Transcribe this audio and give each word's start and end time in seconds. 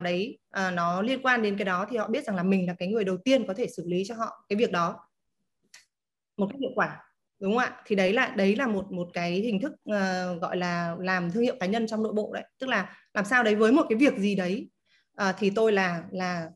đấy 0.00 0.38
à, 0.50 0.70
nó 0.70 1.02
liên 1.02 1.22
quan 1.22 1.42
đến 1.42 1.56
cái 1.56 1.64
đó 1.64 1.86
thì 1.90 1.96
họ 1.96 2.08
biết 2.08 2.24
rằng 2.24 2.36
là 2.36 2.42
mình 2.42 2.66
là 2.66 2.74
cái 2.78 2.88
người 2.88 3.04
đầu 3.04 3.16
tiên 3.16 3.46
có 3.46 3.54
thể 3.54 3.66
xử 3.66 3.84
lý 3.86 4.04
cho 4.06 4.14
họ 4.14 4.44
cái 4.48 4.56
việc 4.56 4.72
đó. 4.72 4.96
Một 6.36 6.46
cách 6.46 6.60
hiệu 6.60 6.70
quả 6.74 6.98
đúng 7.40 7.52
không 7.52 7.58
ạ? 7.58 7.82
Thì 7.86 7.96
đấy 7.96 8.12
là 8.12 8.34
đấy 8.36 8.56
là 8.56 8.66
một 8.66 8.92
một 8.92 9.08
cái 9.14 9.32
hình 9.32 9.60
thức 9.60 9.72
uh, 9.72 10.40
gọi 10.40 10.56
là 10.56 10.96
làm 10.98 11.30
thương 11.30 11.42
hiệu 11.42 11.54
cá 11.60 11.66
nhân 11.66 11.86
trong 11.86 12.02
nội 12.02 12.12
bộ 12.12 12.30
đấy. 12.34 12.44
Tức 12.58 12.66
là 12.66 12.96
làm 13.14 13.24
sao 13.24 13.42
đấy 13.42 13.54
với 13.54 13.72
một 13.72 13.86
cái 13.88 13.98
việc 13.98 14.18
gì 14.18 14.34
đấy 14.34 14.70
uh, 15.22 15.34
thì 15.38 15.50
tôi 15.50 15.72
là 15.72 16.04
là 16.10 16.50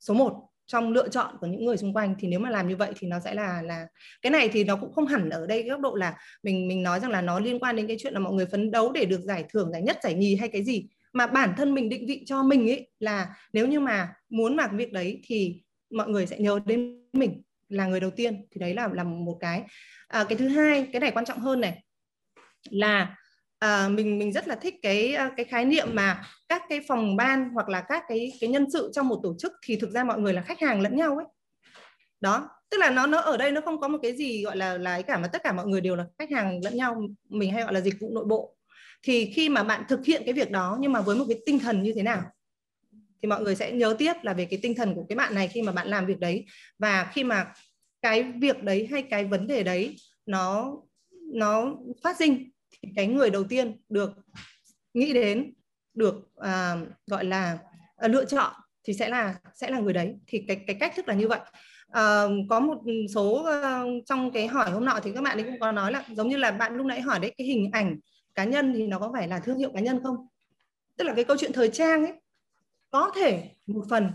số 0.00 0.14
1 0.14 0.48
trong 0.66 0.92
lựa 0.92 1.08
chọn 1.08 1.36
của 1.40 1.46
những 1.46 1.64
người 1.64 1.76
xung 1.76 1.94
quanh. 1.94 2.14
Thì 2.18 2.28
nếu 2.28 2.40
mà 2.40 2.50
làm 2.50 2.68
như 2.68 2.76
vậy 2.76 2.92
thì 2.98 3.08
nó 3.08 3.20
sẽ 3.20 3.34
là 3.34 3.62
là 3.62 3.86
cái 4.22 4.30
này 4.30 4.48
thì 4.52 4.64
nó 4.64 4.76
cũng 4.76 4.92
không 4.92 5.06
hẳn 5.06 5.30
ở 5.30 5.46
đây 5.46 5.62
góc 5.62 5.80
độ 5.80 5.94
là 5.94 6.18
mình 6.42 6.68
mình 6.68 6.82
nói 6.82 7.00
rằng 7.00 7.10
là 7.10 7.20
nó 7.20 7.40
liên 7.40 7.58
quan 7.58 7.76
đến 7.76 7.86
cái 7.86 7.96
chuyện 8.00 8.12
là 8.14 8.20
mọi 8.20 8.32
người 8.32 8.46
phấn 8.46 8.70
đấu 8.70 8.92
để 8.92 9.04
được 9.04 9.20
giải 9.20 9.44
thưởng 9.48 9.72
giải 9.72 9.82
nhất 9.82 9.98
giải 10.02 10.14
nhì 10.14 10.36
hay 10.36 10.48
cái 10.48 10.64
gì 10.64 10.88
mà 11.14 11.26
bản 11.26 11.54
thân 11.56 11.74
mình 11.74 11.88
định 11.88 12.06
vị 12.06 12.22
cho 12.26 12.42
mình 12.42 12.70
ấy 12.70 12.90
là 12.98 13.36
nếu 13.52 13.66
như 13.66 13.80
mà 13.80 14.14
muốn 14.28 14.56
làm 14.56 14.76
việc 14.76 14.92
đấy 14.92 15.20
thì 15.24 15.62
mọi 15.90 16.08
người 16.08 16.26
sẽ 16.26 16.38
nhớ 16.38 16.60
đến 16.66 17.04
mình 17.12 17.42
là 17.68 17.86
người 17.86 18.00
đầu 18.00 18.10
tiên. 18.10 18.46
Thì 18.50 18.60
đấy 18.60 18.74
là 18.74 18.88
là 18.92 19.04
một 19.04 19.36
cái. 19.40 19.62
À, 20.08 20.24
cái 20.28 20.38
thứ 20.38 20.48
hai 20.48 20.88
cái 20.92 21.00
này 21.00 21.10
quan 21.10 21.24
trọng 21.24 21.38
hơn 21.38 21.60
này 21.60 21.84
là 22.70 23.16
à, 23.58 23.88
mình 23.88 24.18
mình 24.18 24.32
rất 24.32 24.48
là 24.48 24.54
thích 24.54 24.74
cái 24.82 25.14
à, 25.14 25.30
cái 25.36 25.44
khái 25.44 25.64
niệm 25.64 25.88
mà 25.92 26.22
các 26.48 26.62
cái 26.68 26.80
phòng 26.88 27.16
ban 27.16 27.50
hoặc 27.50 27.68
là 27.68 27.80
các 27.80 28.02
cái 28.08 28.32
cái 28.40 28.50
nhân 28.50 28.70
sự 28.70 28.90
trong 28.92 29.08
một 29.08 29.20
tổ 29.22 29.34
chức 29.38 29.52
thì 29.66 29.76
thực 29.76 29.90
ra 29.90 30.04
mọi 30.04 30.20
người 30.20 30.32
là 30.32 30.42
khách 30.42 30.60
hàng 30.60 30.80
lẫn 30.80 30.96
nhau 30.96 31.16
ấy. 31.16 31.26
Đó 32.20 32.48
tức 32.70 32.78
là 32.78 32.90
nó 32.90 33.06
nó 33.06 33.18
ở 33.18 33.36
đây 33.36 33.52
nó 33.52 33.60
không 33.60 33.80
có 33.80 33.88
một 33.88 33.98
cái 34.02 34.16
gì 34.16 34.42
gọi 34.42 34.56
là 34.56 34.78
là 34.78 35.02
cả 35.02 35.18
mà 35.18 35.28
tất 35.28 35.42
cả 35.44 35.52
mọi 35.52 35.66
người 35.66 35.80
đều 35.80 35.96
là 35.96 36.04
khách 36.18 36.30
hàng 36.30 36.60
lẫn 36.64 36.76
nhau 36.76 37.02
mình 37.28 37.52
hay 37.52 37.62
gọi 37.62 37.74
là 37.74 37.80
dịch 37.80 37.94
vụ 38.00 38.10
nội 38.14 38.24
bộ 38.24 38.56
thì 39.04 39.32
khi 39.34 39.48
mà 39.48 39.62
bạn 39.62 39.82
thực 39.88 40.04
hiện 40.04 40.22
cái 40.24 40.32
việc 40.34 40.50
đó 40.50 40.76
nhưng 40.80 40.92
mà 40.92 41.00
với 41.00 41.16
một 41.16 41.24
cái 41.28 41.38
tinh 41.46 41.58
thần 41.58 41.82
như 41.82 41.92
thế 41.96 42.02
nào? 42.02 42.22
Thì 43.22 43.28
mọi 43.28 43.42
người 43.42 43.56
sẽ 43.56 43.72
nhớ 43.72 43.96
tiếp 43.98 44.12
là 44.22 44.32
về 44.32 44.44
cái 44.44 44.58
tinh 44.62 44.74
thần 44.74 44.94
của 44.94 45.04
cái 45.08 45.16
bạn 45.16 45.34
này 45.34 45.48
khi 45.48 45.62
mà 45.62 45.72
bạn 45.72 45.88
làm 45.88 46.06
việc 46.06 46.20
đấy. 46.20 46.46
Và 46.78 47.10
khi 47.12 47.24
mà 47.24 47.52
cái 48.02 48.22
việc 48.22 48.62
đấy 48.62 48.88
hay 48.90 49.02
cái 49.02 49.24
vấn 49.24 49.46
đề 49.46 49.62
đấy 49.62 49.96
nó 50.26 50.76
nó 51.32 51.76
phát 52.02 52.16
sinh 52.18 52.50
thì 52.70 52.88
cái 52.96 53.06
người 53.06 53.30
đầu 53.30 53.44
tiên 53.44 53.76
được 53.88 54.10
nghĩ 54.94 55.12
đến 55.12 55.52
được 55.94 56.14
à, 56.36 56.76
gọi 57.06 57.24
là 57.24 57.58
à, 57.96 58.08
lựa 58.08 58.24
chọn 58.24 58.52
thì 58.84 58.94
sẽ 58.94 59.08
là 59.08 59.34
sẽ 59.54 59.70
là 59.70 59.78
người 59.78 59.92
đấy. 59.92 60.14
Thì 60.26 60.44
cái 60.48 60.64
cái 60.66 60.76
cách 60.80 60.92
thức 60.96 61.08
là 61.08 61.14
như 61.14 61.28
vậy. 61.28 61.40
À, 61.88 62.24
có 62.50 62.60
một 62.60 62.78
số 63.14 63.32
uh, 63.40 64.06
trong 64.06 64.30
cái 64.30 64.46
hỏi 64.46 64.70
hôm 64.70 64.84
nọ 64.84 65.00
thì 65.02 65.12
các 65.14 65.22
bạn 65.22 65.38
ấy 65.38 65.44
cũng 65.44 65.60
có 65.60 65.72
nói 65.72 65.92
là 65.92 66.04
giống 66.16 66.28
như 66.28 66.36
là 66.36 66.50
bạn 66.50 66.76
lúc 66.76 66.86
nãy 66.86 67.00
hỏi 67.00 67.20
đấy 67.20 67.34
cái 67.38 67.46
hình 67.46 67.70
ảnh 67.72 67.96
cá 68.34 68.44
nhân 68.44 68.74
thì 68.76 68.86
nó 68.86 68.98
có 68.98 69.10
phải 69.12 69.28
là 69.28 69.38
thương 69.38 69.58
hiệu 69.58 69.70
cá 69.74 69.80
nhân 69.80 70.00
không? 70.02 70.16
Tức 70.96 71.04
là 71.04 71.14
cái 71.14 71.24
câu 71.24 71.36
chuyện 71.36 71.52
thời 71.52 71.68
trang 71.68 72.04
ấy 72.04 72.12
có 72.90 73.12
thể 73.16 73.50
một 73.66 73.84
phần 73.90 74.10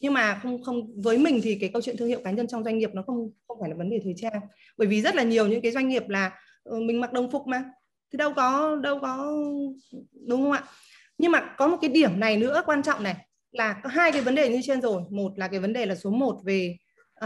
nhưng 0.00 0.14
mà 0.14 0.40
không 0.42 0.62
không 0.62 1.00
với 1.02 1.18
mình 1.18 1.40
thì 1.42 1.54
cái 1.60 1.70
câu 1.72 1.82
chuyện 1.82 1.96
thương 1.96 2.08
hiệu 2.08 2.20
cá 2.24 2.30
nhân 2.30 2.46
trong 2.46 2.64
doanh 2.64 2.78
nghiệp 2.78 2.90
nó 2.94 3.02
không 3.02 3.30
không 3.48 3.60
phải 3.60 3.70
là 3.70 3.76
vấn 3.76 3.90
đề 3.90 4.00
thời 4.04 4.14
trang. 4.16 4.40
Bởi 4.76 4.88
vì 4.88 5.02
rất 5.02 5.14
là 5.14 5.22
nhiều 5.22 5.46
những 5.46 5.62
cái 5.62 5.72
doanh 5.72 5.88
nghiệp 5.88 6.08
là 6.08 6.38
ờ, 6.62 6.80
mình 6.80 7.00
mặc 7.00 7.12
đồng 7.12 7.30
phục 7.30 7.46
mà 7.46 7.64
thì 8.12 8.16
đâu 8.16 8.32
có 8.36 8.76
đâu 8.76 8.98
có 9.02 9.32
đúng 10.26 10.42
không 10.42 10.52
ạ? 10.52 10.64
Nhưng 11.18 11.32
mà 11.32 11.54
có 11.56 11.68
một 11.68 11.76
cái 11.80 11.90
điểm 11.90 12.20
này 12.20 12.36
nữa 12.36 12.62
quan 12.66 12.82
trọng 12.82 13.02
này 13.02 13.16
là 13.52 13.80
có 13.82 13.90
hai 13.90 14.12
cái 14.12 14.22
vấn 14.22 14.34
đề 14.34 14.48
như 14.48 14.60
trên 14.62 14.80
rồi. 14.80 15.02
Một 15.10 15.38
là 15.38 15.48
cái 15.48 15.60
vấn 15.60 15.72
đề 15.72 15.86
là 15.86 15.94
số 15.94 16.10
1 16.10 16.40
về 16.44 16.76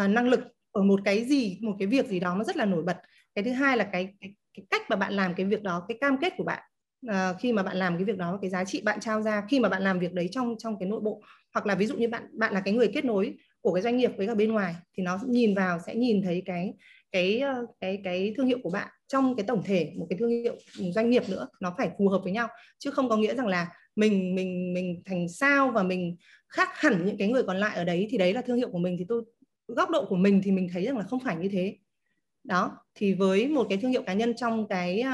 uh, 0.04 0.10
năng 0.10 0.28
lực 0.28 0.40
ở 0.72 0.82
một 0.82 1.00
cái 1.04 1.24
gì 1.24 1.58
một 1.60 1.76
cái 1.78 1.88
việc 1.88 2.06
gì 2.06 2.20
đó 2.20 2.34
nó 2.34 2.44
rất 2.44 2.56
là 2.56 2.64
nổi 2.64 2.82
bật. 2.82 2.96
Cái 3.34 3.44
thứ 3.44 3.52
hai 3.52 3.76
là 3.76 3.84
cái, 3.84 4.08
cái, 4.20 4.34
cái 4.54 4.66
cách 4.70 4.82
mà 4.88 4.96
bạn 4.96 5.12
làm 5.12 5.34
cái 5.34 5.46
việc 5.46 5.62
đó 5.62 5.84
cái 5.88 5.98
cam 6.00 6.18
kết 6.20 6.32
của 6.36 6.44
bạn 6.44 6.62
uh, 7.10 7.40
khi 7.40 7.52
mà 7.52 7.62
bạn 7.62 7.76
làm 7.76 7.96
cái 7.96 8.04
việc 8.04 8.16
đó 8.16 8.38
cái 8.42 8.50
giá 8.50 8.64
trị 8.64 8.82
bạn 8.84 9.00
trao 9.00 9.22
ra 9.22 9.42
khi 9.48 9.60
mà 9.60 9.68
bạn 9.68 9.82
làm 9.82 9.98
việc 9.98 10.12
đấy 10.12 10.28
trong 10.32 10.54
trong 10.58 10.78
cái 10.78 10.88
nội 10.88 11.00
bộ. 11.00 11.22
Hoặc 11.54 11.66
là 11.66 11.74
ví 11.74 11.86
dụ 11.86 11.96
như 11.96 12.08
bạn 12.08 12.28
bạn 12.32 12.54
là 12.54 12.60
cái 12.60 12.74
người 12.74 12.90
kết 12.94 13.04
nối 13.04 13.34
của 13.60 13.72
cái 13.72 13.82
doanh 13.82 13.96
nghiệp 13.96 14.10
với 14.16 14.26
cả 14.26 14.34
bên 14.34 14.52
ngoài 14.52 14.74
thì 14.96 15.02
nó 15.02 15.18
nhìn 15.26 15.54
vào 15.54 15.78
sẽ 15.86 15.94
nhìn 15.94 16.22
thấy 16.22 16.42
cái 16.46 16.74
cái 17.12 17.40
ờ, 17.40 17.66
cái 17.80 18.00
cái 18.04 18.34
thương 18.36 18.46
hiệu 18.46 18.58
của 18.62 18.70
bạn 18.70 18.88
trong 19.08 19.36
cái 19.36 19.44
tổng 19.46 19.62
thể 19.64 19.92
một 19.96 20.06
cái 20.10 20.18
thương 20.18 20.30
hiệu 20.30 20.54
ừ, 20.78 20.84
doanh 20.94 21.10
nghiệp 21.10 21.22
nữa. 21.28 21.48
Nó 21.60 21.74
phải 21.78 21.90
phù 21.98 22.08
hợp 22.08 22.20
với 22.22 22.32
nhau. 22.32 22.48
Chứ 22.78 22.90
không 22.90 23.08
có 23.08 23.16
nghĩa 23.16 23.34
rằng 23.34 23.46
là 23.46 23.66
mình 23.96 24.34
mình 24.34 24.74
mình 24.74 25.02
thành 25.06 25.28
sao 25.28 25.70
và 25.70 25.82
mình 25.82 26.16
khác 26.48 26.68
hẳn 26.72 27.06
những 27.06 27.16
cái 27.18 27.28
người 27.28 27.42
còn 27.42 27.56
lại 27.56 27.76
ở 27.76 27.84
đấy 27.84 28.06
thì 28.10 28.18
đấy 28.18 28.32
là 28.32 28.42
thương 28.42 28.56
hiệu 28.56 28.68
của 28.70 28.78
mình. 28.78 28.96
Thì 28.98 29.04
tôi 29.08 29.22
góc 29.68 29.90
độ 29.90 30.06
của 30.08 30.16
mình 30.16 30.40
thì 30.44 30.52
mình 30.52 30.68
thấy 30.72 30.84
rằng 30.84 30.98
là 30.98 31.04
không 31.04 31.20
phải 31.20 31.36
như 31.36 31.48
thế 31.48 31.76
đó 32.44 32.78
thì 32.94 33.14
với 33.14 33.48
một 33.48 33.66
cái 33.68 33.78
thương 33.78 33.90
hiệu 33.90 34.02
cá 34.02 34.12
nhân 34.12 34.36
trong 34.36 34.68
cái 34.68 35.04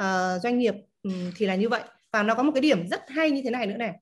uh, 0.00 0.42
doanh 0.42 0.58
nghiệp 0.58 0.74
um, 1.02 1.30
thì 1.36 1.46
là 1.46 1.54
như 1.54 1.68
vậy. 1.68 1.82
Và 2.12 2.22
nó 2.22 2.34
có 2.34 2.42
một 2.42 2.52
cái 2.54 2.60
điểm 2.60 2.88
rất 2.88 3.00
hay 3.08 3.30
như 3.30 3.42
thế 3.42 3.50
này 3.50 3.66
nữa 3.66 3.76
này. 3.76 3.92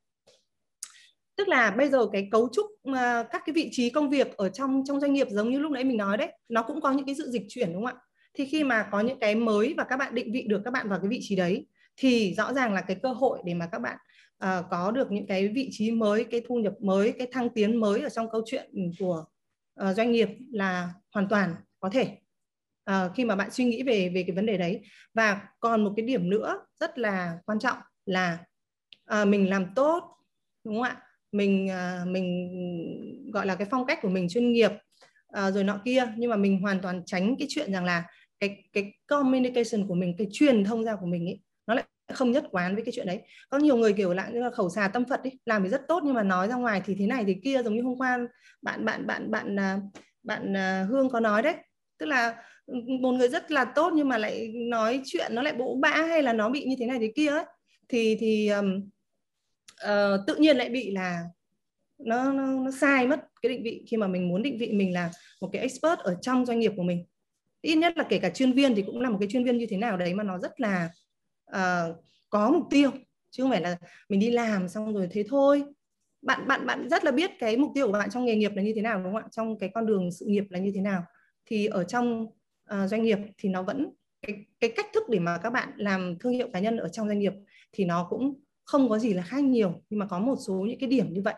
Tức 1.37 1.49
là 1.49 1.71
bây 1.71 1.89
giờ 1.89 2.07
cái 2.13 2.29
cấu 2.31 2.49
trúc 2.53 2.67
uh, 2.67 2.97
các 3.31 3.43
cái 3.47 3.53
vị 3.53 3.69
trí 3.73 3.91
công 3.91 4.11
việc 4.11 4.37
ở 4.37 4.49
trong 4.49 4.83
trong 4.87 5.01
doanh 5.01 5.13
nghiệp 5.13 5.27
giống 5.31 5.51
như 5.51 5.59
lúc 5.59 5.73
nãy 5.73 5.85
mình 5.85 5.97
nói 5.97 6.17
đấy 6.17 6.33
nó 6.49 6.63
cũng 6.63 6.81
có 6.81 6.93
những 6.93 7.07
cái 7.07 7.15
sự 7.15 7.31
dịch 7.31 7.43
chuyển 7.49 7.73
đúng 7.73 7.85
không 7.85 7.95
ạ? 7.97 8.03
Thì 8.35 8.45
khi 8.45 8.65
mà 8.65 8.89
có 8.93 9.01
những 9.01 9.19
cái 9.19 9.35
mới 9.35 9.75
và 9.77 9.85
các 9.85 9.97
bạn 9.97 10.15
định 10.15 10.33
vị 10.33 10.45
được 10.49 10.61
các 10.65 10.71
bạn 10.71 10.89
vào 10.89 10.99
cái 10.99 11.09
vị 11.09 11.19
trí 11.23 11.37
đấy 11.37 11.67
thì 11.97 12.35
rõ 12.35 12.53
ràng 12.53 12.73
là 12.73 12.81
cái 12.81 12.97
cơ 13.03 13.13
hội 13.13 13.39
để 13.45 13.55
mà 13.55 13.69
các 13.73 13.79
bạn 13.79 13.97
uh, 14.45 14.65
có 14.71 14.91
được 14.91 15.13
những 15.13 15.27
cái 15.27 15.49
vị 15.49 15.69
trí 15.73 15.91
mới 15.91 16.25
cái 16.25 16.43
thu 16.49 16.57
nhập 16.57 16.73
mới 16.81 17.13
cái 17.13 17.29
thăng 17.33 17.49
tiến 17.51 17.81
mới 17.81 18.01
ở 18.01 18.09
trong 18.09 18.31
câu 18.31 18.43
chuyện 18.47 18.71
của 18.99 19.25
uh, 19.81 19.97
doanh 19.97 20.13
nghiệp 20.13 20.29
là 20.53 20.89
hoàn 21.13 21.29
toàn 21.29 21.55
có 21.81 21.91
thể 21.91 22.09
uh, 22.91 23.15
khi 23.15 23.25
mà 23.25 23.37
bạn 23.37 23.51
suy 23.51 23.65
nghĩ 23.65 23.83
về 23.83 24.09
về 24.15 24.23
cái 24.27 24.37
vấn 24.37 24.47
đề 24.47 24.57
đấy. 24.57 24.81
Và 25.15 25.41
còn 25.61 25.85
một 25.85 25.93
cái 25.97 26.07
điểm 26.07 26.31
nữa 26.31 26.61
rất 26.81 26.99
là 26.99 27.39
quan 27.47 27.59
trọng 27.59 27.79
là 28.07 28.39
uh, 29.23 29.29
mình 29.29 29.51
làm 29.51 29.67
tốt 29.75 30.05
đúng 30.65 30.75
không 30.75 30.83
ạ? 30.83 31.03
Mình 31.33 31.69
uh, 31.71 32.09
mình 32.09 32.51
gọi 33.33 33.47
là 33.47 33.55
cái 33.55 33.69
phong 33.71 33.87
cách 33.87 33.99
của 34.03 34.09
mình 34.09 34.29
chuyên 34.29 34.53
nghiệp 34.53 34.71
uh, 35.39 35.55
rồi 35.55 35.65
nọ 35.65 35.81
kia. 35.85 36.05
Nhưng 36.17 36.31
mà 36.31 36.37
mình 36.37 36.61
hoàn 36.61 36.81
toàn 36.81 37.03
tránh 37.07 37.37
cái 37.39 37.47
chuyện 37.51 37.73
rằng 37.73 37.85
là 37.85 38.05
cái 38.41 38.65
cái 38.73 38.93
communication 39.07 39.87
của 39.89 39.95
mình 39.95 40.15
cái 40.19 40.27
truyền 40.33 40.65
thông 40.65 40.85
ra 40.85 40.97
của 40.97 41.07
mình 41.07 41.27
ấy 41.27 41.41
nó 41.67 41.75
lại 41.75 41.85
không 42.13 42.31
nhất 42.31 42.45
quán 42.51 42.75
với 42.75 42.85
cái 42.85 42.93
chuyện 42.95 43.07
đấy. 43.07 43.21
Có 43.49 43.59
nhiều 43.59 43.77
người 43.77 43.93
kiểu 43.93 44.15
lại 44.15 44.33
như 44.33 44.43
là 44.43 44.51
khẩu 44.51 44.71
xà 44.71 44.89
tâm 44.89 45.05
phật 45.05 45.23
đi 45.23 45.31
làm 45.45 45.63
thì 45.63 45.69
rất 45.69 45.83
tốt 45.89 46.03
nhưng 46.05 46.15
mà 46.15 46.23
nói 46.23 46.49
ra 46.49 46.55
ngoài 46.55 46.83
thì 46.85 46.95
thế 46.99 47.07
này 47.07 47.25
thì 47.25 47.37
kia 47.45 47.63
giống 47.63 47.75
như 47.75 47.83
hôm 47.83 47.99
qua 47.99 48.19
bạn 48.63 48.85
bạn 48.85 49.07
bạn 49.07 49.31
bạn 49.31 49.57
bạn, 49.57 49.81
bạn 50.23 50.55
Hương 50.89 51.11
có 51.11 51.21
nói 51.21 51.43
đấy. 51.43 51.55
Tức 51.99 52.07
là 52.07 52.43
một 53.01 53.13
người 53.13 53.29
rất 53.29 53.51
là 53.51 53.65
tốt 53.65 53.93
nhưng 53.95 54.09
mà 54.09 54.19
lại 54.19 54.53
nói 54.55 55.03
chuyện 55.05 55.35
nó 55.35 55.43
lại 55.43 55.53
bỗ 55.53 55.75
bã 55.81 55.91
hay 55.91 56.23
là 56.23 56.33
nó 56.33 56.49
bị 56.49 56.65
như 56.65 56.77
thế 56.79 56.87
này 56.87 56.99
thế 56.99 57.13
kia 57.17 57.29
ấy 57.29 57.45
thì 57.89 58.17
thì 58.21 58.49
um, 58.49 58.89
uh, 59.85 60.21
tự 60.27 60.35
nhiên 60.35 60.57
lại 60.57 60.69
bị 60.69 60.91
là 60.91 61.23
nó, 61.99 62.33
nó 62.33 62.47
nó 62.47 62.71
sai 62.71 63.07
mất 63.07 63.21
cái 63.43 63.51
định 63.53 63.63
vị 63.63 63.85
khi 63.87 63.97
mà 63.97 64.07
mình 64.07 64.29
muốn 64.29 64.43
định 64.43 64.59
vị 64.59 64.73
mình 64.73 64.93
là 64.93 65.11
một 65.41 65.51
cái 65.53 65.63
expert 65.63 65.99
ở 65.99 66.17
trong 66.23 66.47
doanh 66.47 66.59
nghiệp 66.61 66.73
của 66.77 66.83
mình. 66.83 67.05
Ít 67.61 67.75
nhất 67.75 67.97
là 67.97 68.05
kể 68.09 68.19
cả 68.19 68.31
chuyên 68.31 68.53
viên 68.53 68.75
thì 68.75 68.83
cũng 68.83 69.01
là 69.01 69.11
một 69.11 69.17
cái 69.21 69.29
chuyên 69.29 69.45
viên 69.45 69.59
như 69.59 69.67
thế 69.67 69.77
nào 69.77 69.97
đấy 69.97 70.15
mà 70.15 70.25
nó 70.25 70.39
rất 70.39 70.61
là 70.61 70.91
uh, 71.51 71.97
có 72.31 72.51
mục 72.51 72.65
tiêu. 72.71 72.91
Chứ 73.31 73.43
không 73.43 73.51
phải 73.51 73.61
là 73.61 73.77
mình 74.09 74.21
đi 74.21 74.31
làm 74.31 74.69
xong 74.69 74.95
rồi 74.95 75.09
thế 75.11 75.25
thôi. 75.29 75.65
Bạn 76.23 76.49
bạn 76.49 76.67
bạn 76.67 76.89
rất 76.89 77.05
là 77.05 77.11
biết 77.11 77.31
cái 77.39 77.57
mục 77.57 77.71
tiêu 77.75 77.87
của 77.87 77.93
bạn 77.93 78.11
trong 78.11 78.25
nghề 78.25 78.37
nghiệp 78.37 78.53
là 78.55 78.63
như 78.63 78.73
thế 78.77 78.83
nào 78.83 79.03
đúng 79.03 79.13
không 79.13 79.23
ạ? 79.23 79.29
Trong 79.31 79.59
cái 79.59 79.71
con 79.75 79.87
đường 79.87 80.11
sự 80.13 80.27
nghiệp 80.27 80.45
là 80.51 80.59
như 80.59 80.73
thế 80.75 80.81
nào. 80.81 81.03
Thì 81.47 81.67
ở 81.67 81.85
trong 81.85 82.27
uh, 82.75 82.91
doanh 82.91 83.03
nghiệp 83.03 83.19
thì 83.39 83.49
nó 83.49 83.63
vẫn 83.63 83.91
cái 84.23 84.45
cái 84.61 84.73
cách 84.77 84.87
thức 84.95 85.05
để 85.09 85.19
mà 85.19 85.39
các 85.39 85.51
bạn 85.51 85.69
làm 85.77 86.19
thương 86.21 86.33
hiệu 86.33 86.49
cá 86.53 86.61
nhân 86.61 86.77
ở 86.77 86.89
trong 86.89 87.09
doanh 87.09 87.19
nghiệp 87.19 87.33
thì 87.73 87.85
nó 87.85 88.07
cũng 88.11 88.41
không 88.65 88.89
có 88.89 88.99
gì 88.99 89.13
là 89.13 89.23
khác 89.23 89.45
nhiều 89.45 89.83
nhưng 89.91 89.99
mà 89.99 90.07
có 90.07 90.19
một 90.19 90.37
số 90.47 90.55
những 90.55 90.79
cái 90.79 90.89
điểm 90.89 91.13
như 91.13 91.23
vậy. 91.23 91.35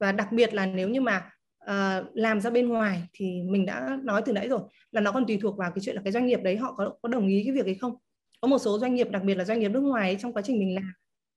Và 0.00 0.12
đặc 0.12 0.32
biệt 0.32 0.54
là 0.54 0.66
nếu 0.66 0.88
như 0.88 1.00
mà 1.00 1.30
uh, 1.64 2.06
làm 2.14 2.40
ra 2.40 2.50
bên 2.50 2.68
ngoài 2.68 3.02
thì 3.12 3.42
mình 3.42 3.66
đã 3.66 3.98
nói 4.02 4.22
từ 4.26 4.32
nãy 4.32 4.48
rồi 4.48 4.60
là 4.92 5.00
nó 5.00 5.12
còn 5.12 5.26
tùy 5.26 5.38
thuộc 5.42 5.56
vào 5.56 5.70
cái 5.70 5.80
chuyện 5.82 5.96
là 5.96 6.02
cái 6.04 6.12
doanh 6.12 6.26
nghiệp 6.26 6.42
đấy 6.42 6.56
họ 6.56 6.74
có 6.76 6.94
có 7.02 7.08
đồng 7.08 7.28
ý 7.28 7.42
cái 7.44 7.54
việc 7.54 7.64
ấy 7.64 7.74
không. 7.74 7.94
Có 8.40 8.48
một 8.48 8.58
số 8.58 8.78
doanh 8.78 8.94
nghiệp 8.94 9.10
đặc 9.10 9.22
biệt 9.24 9.34
là 9.34 9.44
doanh 9.44 9.60
nghiệp 9.60 9.68
nước 9.68 9.80
ngoài 9.80 10.16
trong 10.20 10.32
quá 10.32 10.42
trình 10.42 10.58
mình 10.58 10.74
làm 10.74 10.92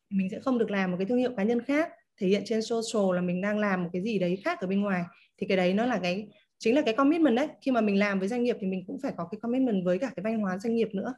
mình 0.10 0.30
sẽ 0.30 0.40
không 0.40 0.58
được 0.58 0.72
làm 0.72 0.92
một 0.92 0.98
cái 1.00 1.06
thương 1.06 1.18
hiệu 1.18 1.32
cá 1.38 1.44
nhân 1.44 1.62
khác 1.62 1.90
thể 2.22 2.28
hiện 2.28 2.42
trên 2.46 2.62
social 2.62 3.16
là 3.16 3.22
mình 3.22 3.42
đang 3.42 3.60
làm 3.60 3.84
một 3.84 3.90
cái 3.94 4.02
gì 4.02 4.20
đấy 4.20 4.42
khác 4.44 4.60
ở 4.62 4.68
bên 4.68 4.82
ngoài. 4.82 5.04
Thì 5.38 5.48
cái 5.48 5.58
đấy 5.58 5.74
nó 5.74 5.86
là 5.86 6.00
cái 6.04 6.28
chính 6.64 6.76
là 6.76 6.82
cái 6.82 6.94
commitment 6.94 7.36
đấy. 7.36 7.48
Khi 7.62 7.72
mà 7.72 7.82
mình 7.82 8.00
làm 8.00 8.20
với 8.20 8.28
doanh 8.28 8.44
nghiệp 8.44 8.58
thì 8.60 8.68
mình 8.68 8.84
cũng 8.88 9.00
phải 9.00 9.14
có 9.18 9.28
cái 9.32 9.40
commitment 9.42 9.86
với 9.86 10.00
cả 10.00 10.12
cái 10.16 10.24
văn 10.24 10.40
hóa 10.40 10.58
doanh 10.58 10.76
nghiệp 10.76 10.90
nữa. 10.94 11.14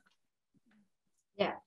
Dạ. 1.36 1.46
Yeah. 1.46 1.58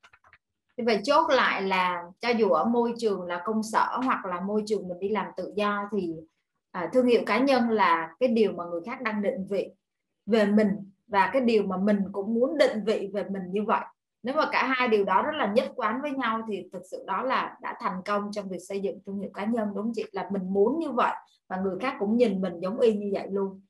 thì 0.76 0.84
vậy 0.84 1.00
chốt 1.04 1.30
lại 1.30 1.62
là 1.62 2.04
cho 2.20 2.28
dù 2.28 2.48
ở 2.48 2.64
môi 2.64 2.92
trường 2.98 3.22
là 3.22 3.42
công 3.44 3.62
sở 3.62 3.98
hoặc 4.04 4.24
là 4.24 4.40
môi 4.40 4.62
trường 4.66 4.88
mình 4.88 4.98
đi 4.98 5.08
làm 5.08 5.26
tự 5.36 5.52
do 5.56 5.88
thì 5.92 6.14
à, 6.70 6.90
thương 6.92 7.06
hiệu 7.06 7.22
cá 7.26 7.38
nhân 7.38 7.70
là 7.70 8.14
cái 8.20 8.28
điều 8.28 8.52
mà 8.52 8.64
người 8.64 8.80
khác 8.86 9.02
đang 9.02 9.22
định 9.22 9.46
vị 9.50 9.70
về 10.26 10.46
mình 10.46 10.68
và 11.06 11.30
cái 11.32 11.42
điều 11.42 11.62
mà 11.62 11.76
mình 11.76 12.00
cũng 12.12 12.34
muốn 12.34 12.58
định 12.58 12.84
vị 12.86 13.10
về 13.12 13.24
mình 13.24 13.42
như 13.50 13.62
vậy. 13.62 13.80
Nếu 14.22 14.34
mà 14.34 14.48
cả 14.52 14.64
hai 14.66 14.88
điều 14.88 15.04
đó 15.04 15.22
rất 15.22 15.36
là 15.36 15.52
nhất 15.52 15.72
quán 15.76 16.02
với 16.02 16.10
nhau 16.10 16.42
thì 16.48 16.68
thực 16.72 16.82
sự 16.90 17.04
đó 17.06 17.22
là 17.22 17.56
đã 17.62 17.76
thành 17.80 18.00
công 18.04 18.30
trong 18.32 18.48
việc 18.48 18.58
xây 18.68 18.80
dựng 18.80 18.98
thương 19.06 19.18
hiệu 19.20 19.30
cá 19.34 19.44
nhân 19.44 19.68
đúng 19.74 19.84
không 19.84 19.92
chị? 19.94 20.04
Là 20.12 20.28
mình 20.32 20.42
muốn 20.52 20.78
như 20.78 20.90
vậy 20.90 21.14
và 21.48 21.56
người 21.56 21.78
khác 21.80 21.96
cũng 21.98 22.16
nhìn 22.16 22.40
mình 22.40 22.60
giống 22.60 22.80
y 22.80 22.92
như 22.92 23.10
vậy 23.12 23.28
luôn. 23.30 23.60